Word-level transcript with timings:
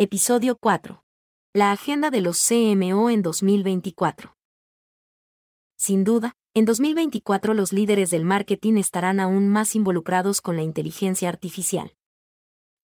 Episodio 0.00 0.56
4. 0.56 1.02
La 1.52 1.72
agenda 1.72 2.10
de 2.10 2.20
los 2.20 2.38
CMO 2.38 3.10
en 3.10 3.20
2024. 3.20 4.36
Sin 5.76 6.04
duda, 6.04 6.36
en 6.54 6.66
2024 6.66 7.52
los 7.52 7.72
líderes 7.72 8.10
del 8.10 8.24
marketing 8.24 8.76
estarán 8.76 9.18
aún 9.18 9.48
más 9.48 9.74
involucrados 9.74 10.40
con 10.40 10.54
la 10.54 10.62
inteligencia 10.62 11.28
artificial. 11.28 11.96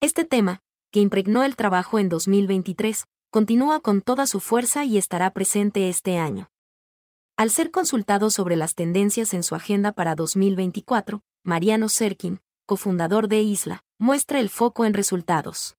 Este 0.01 0.25
tema, 0.25 0.59
que 0.91 0.99
impregnó 0.99 1.45
el 1.45 1.55
trabajo 1.55 2.01
en 2.01 2.09
2023, 2.09 3.05
continúa 3.31 3.79
con 3.79 4.03
toda 4.03 4.27
su 4.27 4.41
fuerza 4.41 4.85
y 4.85 4.99
estará 4.99 5.33
presente 5.33 5.89
este 5.89 6.19
año. 6.19 6.51
Al 7.37 7.51
ser 7.51 7.71
consultado 7.71 8.29
sobre 8.29 8.57
las 8.57 8.75
tendencias 8.75 9.35
en 9.35 9.45
su 9.45 9.55
agenda 9.55 9.93
para 9.93 10.17
2024, 10.17 11.23
Mariano 11.45 11.89
Serkin, 11.89 12.41
cofundador 12.67 13.29
de 13.29 13.41
Isla, 13.41 13.85
muestra 14.01 14.41
el 14.41 14.51
foco 14.51 14.85
en 14.85 14.95
resultados. 14.95 15.77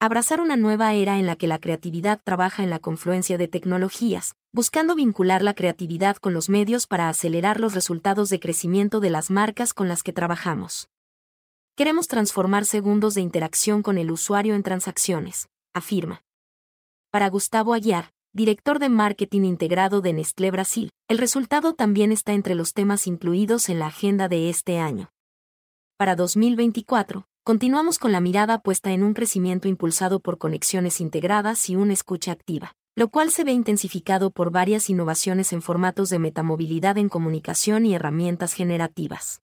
Abrazar 0.00 0.40
una 0.40 0.56
nueva 0.56 0.94
era 0.94 1.18
en 1.18 1.26
la 1.26 1.34
que 1.34 1.48
la 1.48 1.58
creatividad 1.58 2.20
trabaja 2.22 2.62
en 2.62 2.70
la 2.70 2.78
confluencia 2.78 3.36
de 3.36 3.48
tecnologías, 3.48 4.36
buscando 4.52 4.94
vincular 4.94 5.42
la 5.42 5.54
creatividad 5.54 6.18
con 6.18 6.34
los 6.34 6.48
medios 6.48 6.86
para 6.86 7.08
acelerar 7.08 7.58
los 7.58 7.74
resultados 7.74 8.28
de 8.28 8.38
crecimiento 8.38 9.00
de 9.00 9.10
las 9.10 9.28
marcas 9.28 9.74
con 9.74 9.88
las 9.88 10.04
que 10.04 10.12
trabajamos. 10.12 10.88
Queremos 11.74 12.06
transformar 12.06 12.64
segundos 12.64 13.14
de 13.14 13.22
interacción 13.22 13.82
con 13.82 13.98
el 13.98 14.12
usuario 14.12 14.54
en 14.54 14.62
transacciones, 14.62 15.48
afirma. 15.74 16.22
Para 17.10 17.28
Gustavo 17.28 17.74
Aguiar, 17.74 18.12
director 18.32 18.78
de 18.78 18.90
marketing 18.90 19.42
integrado 19.42 20.00
de 20.00 20.12
Nestlé 20.12 20.52
Brasil, 20.52 20.90
el 21.08 21.18
resultado 21.18 21.74
también 21.74 22.12
está 22.12 22.34
entre 22.34 22.54
los 22.54 22.72
temas 22.72 23.08
incluidos 23.08 23.68
en 23.68 23.80
la 23.80 23.86
agenda 23.86 24.28
de 24.28 24.48
este 24.48 24.78
año. 24.78 25.10
Para 25.96 26.14
2024, 26.14 27.26
continuamos 27.48 27.98
con 27.98 28.12
la 28.12 28.20
mirada 28.20 28.58
puesta 28.58 28.92
en 28.92 29.02
un 29.02 29.14
crecimiento 29.14 29.68
impulsado 29.68 30.20
por 30.20 30.36
conexiones 30.36 31.00
integradas 31.00 31.70
y 31.70 31.76
una 31.76 31.94
escucha 31.94 32.30
activa, 32.30 32.74
lo 32.94 33.08
cual 33.08 33.30
se 33.30 33.42
ve 33.42 33.52
intensificado 33.52 34.30
por 34.30 34.50
varias 34.50 34.90
innovaciones 34.90 35.54
en 35.54 35.62
formatos 35.62 36.10
de 36.10 36.18
metamovilidad 36.18 36.98
en 36.98 37.08
comunicación 37.08 37.86
y 37.86 37.94
herramientas 37.94 38.52
generativas. 38.52 39.40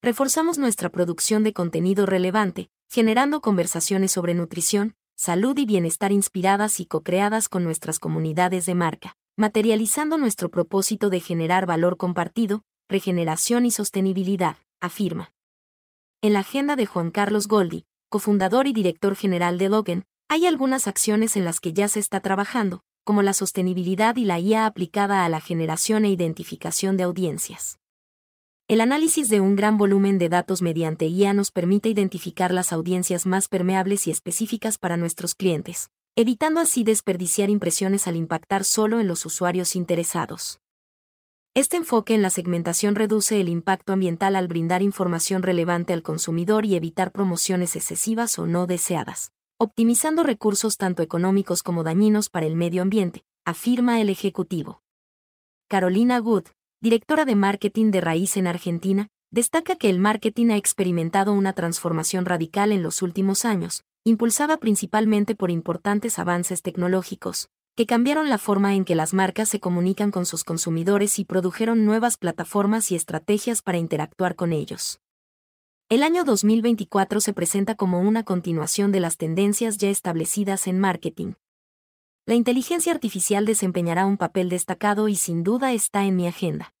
Reforzamos 0.00 0.56
nuestra 0.56 0.88
producción 0.88 1.44
de 1.44 1.52
contenido 1.52 2.06
relevante, 2.06 2.70
generando 2.88 3.42
conversaciones 3.42 4.12
sobre 4.12 4.32
nutrición, 4.32 4.94
salud 5.14 5.58
y 5.58 5.66
bienestar 5.66 6.12
inspiradas 6.12 6.80
y 6.80 6.86
co-creadas 6.86 7.50
con 7.50 7.64
nuestras 7.64 7.98
comunidades 7.98 8.64
de 8.64 8.74
marca, 8.74 9.18
materializando 9.36 10.16
nuestro 10.16 10.48
propósito 10.50 11.10
de 11.10 11.20
generar 11.20 11.66
valor 11.66 11.98
compartido, 11.98 12.62
regeneración 12.88 13.66
y 13.66 13.72
sostenibilidad, 13.72 14.56
afirma. 14.80 15.34
En 16.22 16.34
la 16.34 16.40
agenda 16.40 16.76
de 16.76 16.84
Juan 16.84 17.10
Carlos 17.10 17.48
Goldi, 17.48 17.86
cofundador 18.10 18.66
y 18.66 18.74
director 18.74 19.16
general 19.16 19.56
de 19.56 19.70
Logan, 19.70 20.04
hay 20.28 20.44
algunas 20.44 20.86
acciones 20.86 21.34
en 21.34 21.46
las 21.46 21.60
que 21.60 21.72
ya 21.72 21.88
se 21.88 21.98
está 21.98 22.20
trabajando, 22.20 22.82
como 23.04 23.22
la 23.22 23.32
sostenibilidad 23.32 24.16
y 24.16 24.26
la 24.26 24.38
IA 24.38 24.66
aplicada 24.66 25.24
a 25.24 25.30
la 25.30 25.40
generación 25.40 26.04
e 26.04 26.10
identificación 26.10 26.98
de 26.98 27.04
audiencias. 27.04 27.78
El 28.68 28.82
análisis 28.82 29.30
de 29.30 29.40
un 29.40 29.56
gran 29.56 29.78
volumen 29.78 30.18
de 30.18 30.28
datos 30.28 30.60
mediante 30.60 31.06
IA 31.06 31.32
nos 31.32 31.50
permite 31.50 31.88
identificar 31.88 32.52
las 32.52 32.74
audiencias 32.74 33.24
más 33.24 33.48
permeables 33.48 34.06
y 34.06 34.10
específicas 34.10 34.76
para 34.76 34.98
nuestros 34.98 35.34
clientes, 35.34 35.88
evitando 36.16 36.60
así 36.60 36.84
desperdiciar 36.84 37.48
impresiones 37.48 38.06
al 38.06 38.16
impactar 38.16 38.64
solo 38.64 39.00
en 39.00 39.08
los 39.08 39.24
usuarios 39.24 39.74
interesados. 39.74 40.60
Este 41.52 41.76
enfoque 41.76 42.14
en 42.14 42.22
la 42.22 42.30
segmentación 42.30 42.94
reduce 42.94 43.40
el 43.40 43.48
impacto 43.48 43.92
ambiental 43.92 44.36
al 44.36 44.46
brindar 44.46 44.82
información 44.82 45.42
relevante 45.42 45.92
al 45.92 46.04
consumidor 46.04 46.64
y 46.64 46.76
evitar 46.76 47.10
promociones 47.10 47.74
excesivas 47.74 48.38
o 48.38 48.46
no 48.46 48.68
deseadas, 48.68 49.32
optimizando 49.58 50.22
recursos 50.22 50.76
tanto 50.76 51.02
económicos 51.02 51.64
como 51.64 51.82
dañinos 51.82 52.28
para 52.28 52.46
el 52.46 52.54
medio 52.54 52.82
ambiente, 52.82 53.24
afirma 53.44 54.00
el 54.00 54.10
Ejecutivo. 54.10 54.80
Carolina 55.66 56.20
Wood, 56.20 56.44
directora 56.80 57.24
de 57.24 57.34
marketing 57.34 57.90
de 57.90 58.00
Raíz 58.00 58.36
en 58.36 58.46
Argentina, 58.46 59.08
destaca 59.32 59.74
que 59.74 59.90
el 59.90 59.98
marketing 59.98 60.50
ha 60.50 60.56
experimentado 60.56 61.32
una 61.32 61.52
transformación 61.52 62.26
radical 62.26 62.70
en 62.70 62.84
los 62.84 63.02
últimos 63.02 63.44
años, 63.44 63.82
impulsada 64.04 64.56
principalmente 64.58 65.34
por 65.34 65.50
importantes 65.50 66.20
avances 66.20 66.62
tecnológicos, 66.62 67.48
que 67.80 67.86
cambiaron 67.86 68.28
la 68.28 68.36
forma 68.36 68.74
en 68.74 68.84
que 68.84 68.94
las 68.94 69.14
marcas 69.14 69.48
se 69.48 69.58
comunican 69.58 70.10
con 70.10 70.26
sus 70.26 70.44
consumidores 70.44 71.18
y 71.18 71.24
produjeron 71.24 71.86
nuevas 71.86 72.18
plataformas 72.18 72.92
y 72.92 72.94
estrategias 72.94 73.62
para 73.62 73.78
interactuar 73.78 74.36
con 74.36 74.52
ellos. 74.52 75.00
El 75.88 76.02
año 76.02 76.24
2024 76.24 77.22
se 77.22 77.32
presenta 77.32 77.76
como 77.76 78.00
una 78.00 78.22
continuación 78.22 78.92
de 78.92 79.00
las 79.00 79.16
tendencias 79.16 79.78
ya 79.78 79.88
establecidas 79.88 80.66
en 80.66 80.78
marketing. 80.78 81.32
La 82.26 82.34
inteligencia 82.34 82.92
artificial 82.92 83.46
desempeñará 83.46 84.04
un 84.04 84.18
papel 84.18 84.50
destacado 84.50 85.08
y 85.08 85.16
sin 85.16 85.42
duda 85.42 85.72
está 85.72 86.04
en 86.04 86.16
mi 86.16 86.26
agenda. 86.26 86.74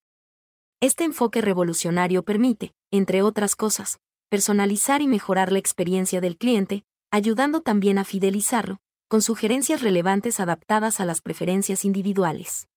Este 0.80 1.04
enfoque 1.04 1.40
revolucionario 1.40 2.24
permite, 2.24 2.74
entre 2.90 3.22
otras 3.22 3.56
cosas, 3.56 4.00
personalizar 4.28 5.00
y 5.00 5.06
mejorar 5.06 5.50
la 5.50 5.60
experiencia 5.60 6.20
del 6.20 6.36
cliente, 6.36 6.84
ayudando 7.10 7.62
también 7.62 7.96
a 7.96 8.04
fidelizarlo, 8.04 8.82
con 9.10 9.22
sugerencias 9.22 9.82
relevantes 9.82 10.38
adaptadas 10.38 11.00
a 11.00 11.04
las 11.04 11.20
preferencias 11.20 11.84
individuales. 11.84 12.68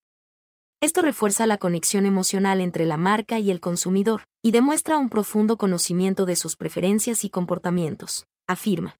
Esto 0.81 1.03
refuerza 1.03 1.45
la 1.45 1.59
conexión 1.59 2.07
emocional 2.07 2.59
entre 2.59 2.87
la 2.87 2.97
marca 2.97 3.37
y 3.37 3.51
el 3.51 3.59
consumidor, 3.59 4.23
y 4.41 4.49
demuestra 4.49 4.97
un 4.97 5.09
profundo 5.09 5.57
conocimiento 5.57 6.25
de 6.25 6.35
sus 6.35 6.55
preferencias 6.55 7.23
y 7.23 7.29
comportamientos, 7.29 8.25
afirma. 8.47 8.97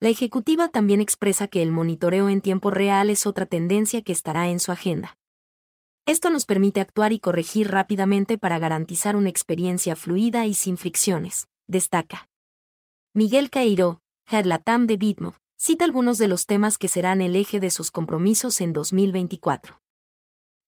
La 0.00 0.08
ejecutiva 0.08 0.68
también 0.68 1.02
expresa 1.02 1.48
que 1.48 1.62
el 1.62 1.70
monitoreo 1.70 2.30
en 2.30 2.40
tiempo 2.40 2.70
real 2.70 3.10
es 3.10 3.26
otra 3.26 3.44
tendencia 3.44 4.00
que 4.00 4.12
estará 4.12 4.48
en 4.48 4.58
su 4.58 4.72
agenda. 4.72 5.18
Esto 6.06 6.30
nos 6.30 6.46
permite 6.46 6.80
actuar 6.80 7.12
y 7.12 7.20
corregir 7.20 7.70
rápidamente 7.70 8.38
para 8.38 8.58
garantizar 8.58 9.16
una 9.16 9.28
experiencia 9.28 9.96
fluida 9.96 10.46
y 10.46 10.54
sin 10.54 10.78
fricciones, 10.78 11.46
destaca. 11.66 12.30
Miguel 13.12 13.50
Cairo, 13.50 14.00
Head 14.30 14.46
Latam 14.46 14.86
de 14.86 14.96
Bitmo, 14.96 15.34
cita 15.60 15.84
algunos 15.84 16.18
de 16.18 16.28
los 16.28 16.46
temas 16.46 16.78
que 16.78 16.86
serán 16.86 17.20
el 17.20 17.34
eje 17.34 17.58
de 17.58 17.70
sus 17.70 17.90
compromisos 17.90 18.60
en 18.60 18.72
2024. 18.72 19.80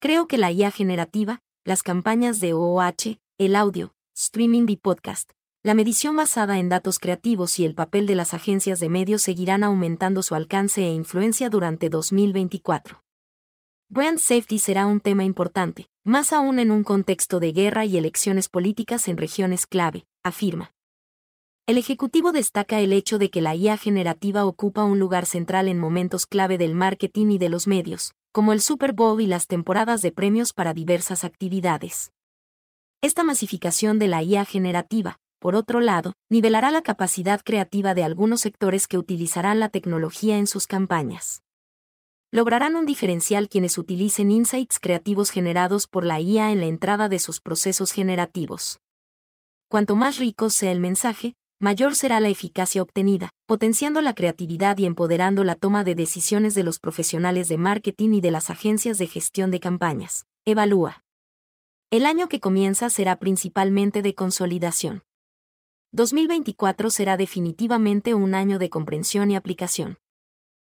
Creo 0.00 0.26
que 0.26 0.36
la 0.36 0.50
IA 0.50 0.72
generativa, 0.72 1.42
las 1.64 1.84
campañas 1.84 2.40
de 2.40 2.54
OOH, 2.54 3.20
el 3.38 3.54
audio, 3.54 3.94
streaming 4.16 4.66
y 4.68 4.76
podcast, 4.76 5.30
la 5.62 5.74
medición 5.74 6.16
basada 6.16 6.58
en 6.58 6.68
datos 6.68 6.98
creativos 6.98 7.58
y 7.60 7.64
el 7.64 7.74
papel 7.74 8.06
de 8.06 8.16
las 8.16 8.34
agencias 8.34 8.80
de 8.80 8.88
medios 8.88 9.22
seguirán 9.22 9.62
aumentando 9.62 10.22
su 10.22 10.34
alcance 10.34 10.82
e 10.82 10.92
influencia 10.92 11.50
durante 11.50 11.88
2024. 11.88 13.04
Brand 13.88 14.18
safety 14.18 14.58
será 14.58 14.86
un 14.86 15.00
tema 15.00 15.22
importante, 15.22 15.88
más 16.02 16.32
aún 16.32 16.58
en 16.58 16.72
un 16.72 16.82
contexto 16.82 17.38
de 17.38 17.52
guerra 17.52 17.84
y 17.84 17.96
elecciones 17.96 18.48
políticas 18.48 19.06
en 19.06 19.18
regiones 19.18 19.66
clave, 19.66 20.06
afirma. 20.24 20.72
El 21.70 21.78
Ejecutivo 21.78 22.32
destaca 22.32 22.81
el 22.81 22.92
hecho 22.92 23.16
de 23.16 23.31
que 23.31 23.41
la 23.41 23.54
IA 23.54 23.76
generativa 23.76 24.44
ocupa 24.44 24.82
un 24.82 24.98
lugar 24.98 25.25
central 25.25 25.69
en 25.69 25.78
momentos 25.78 26.26
clave 26.26 26.58
del 26.58 26.75
marketing 26.75 27.31
y 27.31 27.38
de 27.38 27.48
los 27.48 27.69
medios, 27.69 28.12
como 28.32 28.53
el 28.53 28.60
Super 28.60 28.92
Bowl 28.92 29.20
y 29.20 29.28
las 29.28 29.47
temporadas 29.47 30.03
de 30.03 30.10
premios 30.10 30.53
para 30.53 30.75
diversas 30.75 31.22
actividades. 31.22 32.10
Esta 33.03 33.22
masificación 33.22 34.00
de 34.00 34.08
la 34.08 34.20
IA 34.20 34.44
generativa, 34.47 35.20
por 35.38 35.54
otro 35.54 35.78
lado, 35.78 36.14
nivelará 36.28 36.72
la 36.72 36.82
capacidad 36.82 37.41
creativa 37.41 37.94
de 37.94 38.02
algunos 38.02 38.41
sectores 38.41 38.88
que 38.88 38.98
utilizarán 38.98 39.60
la 39.60 39.69
tecnología 39.69 40.38
en 40.38 40.48
sus 40.48 40.66
campañas. 40.66 41.44
Lograrán 42.32 42.75
un 42.75 42.84
diferencial 42.84 43.48
quienes 43.48 43.78
utilicen 43.78 44.32
insights 44.32 44.81
creativos 44.81 45.31
generados 45.31 45.87
por 45.87 46.04
la 46.04 46.20
IA 46.20 46.50
en 46.50 46.58
la 46.58 46.66
entrada 46.66 47.08
de 47.08 47.20
sus 47.20 47.40
procesos 47.40 47.93
generativos. 47.93 48.81
Cuanto 49.69 49.94
más 49.94 50.19
rico 50.19 50.50
sea 50.50 50.72
el 50.72 50.81
mensaje, 50.81 51.37
mayor 51.60 51.94
será 51.94 52.20
la 52.20 52.30
eficacia 52.30 52.82
obtenida, 52.82 53.30
potenciando 53.46 54.00
la 54.00 54.14
creatividad 54.14 54.78
y 54.78 54.86
empoderando 54.86 55.44
la 55.44 55.54
toma 55.54 55.84
de 55.84 55.94
decisiones 55.94 56.54
de 56.54 56.64
los 56.64 56.78
profesionales 56.78 57.48
de 57.48 57.58
marketing 57.58 58.14
y 58.14 58.20
de 58.22 58.30
las 58.30 58.48
agencias 58.48 58.96
de 58.98 59.06
gestión 59.06 59.50
de 59.50 59.60
campañas. 59.60 60.24
Evalúa. 60.46 61.04
El 61.90 62.06
año 62.06 62.28
que 62.28 62.40
comienza 62.40 62.88
será 62.88 63.18
principalmente 63.18 64.00
de 64.00 64.14
consolidación. 64.14 65.02
2024 65.92 66.88
será 66.88 67.16
definitivamente 67.16 68.14
un 68.14 68.34
año 68.34 68.58
de 68.58 68.70
comprensión 68.70 69.30
y 69.30 69.36
aplicación. 69.36 69.98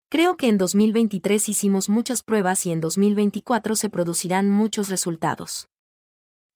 Creo 0.08 0.36
que 0.36 0.48
en 0.48 0.58
2023 0.58 1.48
hicimos 1.48 1.88
muchas 1.88 2.22
pruebas 2.22 2.66
y 2.66 2.72
en 2.72 2.80
2024 2.80 3.76
se 3.76 3.88
producirán 3.88 4.50
muchos 4.50 4.88
resultados. 4.88 5.68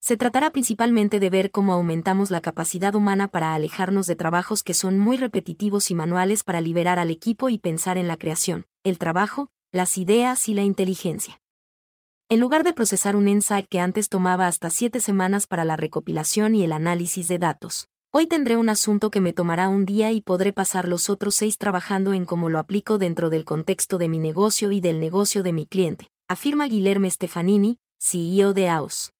Se 0.00 0.16
tratará 0.16 0.50
principalmente 0.50 1.20
de 1.20 1.30
ver 1.30 1.50
cómo 1.50 1.72
aumentamos 1.72 2.30
la 2.30 2.40
capacidad 2.40 2.94
humana 2.94 3.28
para 3.28 3.54
alejarnos 3.54 4.06
de 4.06 4.16
trabajos 4.16 4.62
que 4.62 4.74
son 4.74 4.98
muy 4.98 5.16
repetitivos 5.16 5.90
y 5.90 5.94
manuales 5.94 6.44
para 6.44 6.60
liberar 6.60 6.98
al 6.98 7.10
equipo 7.10 7.48
y 7.48 7.58
pensar 7.58 7.98
en 7.98 8.08
la 8.08 8.16
creación, 8.16 8.66
el 8.84 8.98
trabajo, 8.98 9.50
las 9.72 9.98
ideas 9.98 10.48
y 10.48 10.54
la 10.54 10.62
inteligencia. 10.62 11.40
En 12.28 12.40
lugar 12.40 12.64
de 12.64 12.72
procesar 12.72 13.16
un 13.16 13.28
insight 13.28 13.68
que 13.68 13.80
antes 13.80 14.08
tomaba 14.08 14.46
hasta 14.46 14.70
siete 14.70 15.00
semanas 15.00 15.46
para 15.46 15.64
la 15.64 15.76
recopilación 15.76 16.54
y 16.54 16.64
el 16.64 16.72
análisis 16.72 17.28
de 17.28 17.38
datos, 17.38 17.88
Hoy 18.18 18.26
tendré 18.26 18.56
un 18.56 18.70
asunto 18.70 19.10
que 19.10 19.20
me 19.20 19.34
tomará 19.34 19.68
un 19.68 19.84
día 19.84 20.10
y 20.10 20.22
podré 20.22 20.54
pasar 20.54 20.88
los 20.88 21.10
otros 21.10 21.34
seis 21.34 21.58
trabajando 21.58 22.14
en 22.14 22.24
cómo 22.24 22.48
lo 22.48 22.58
aplico 22.58 22.96
dentro 22.96 23.28
del 23.28 23.44
contexto 23.44 23.98
de 23.98 24.08
mi 24.08 24.18
negocio 24.18 24.72
y 24.72 24.80
del 24.80 25.00
negocio 25.00 25.42
de 25.42 25.52
mi 25.52 25.66
cliente, 25.66 26.08
afirma 26.26 26.66
Guilherme 26.66 27.10
Stefanini, 27.10 27.78
CEO 27.98 28.54
de 28.54 28.70
AOS. 28.70 29.12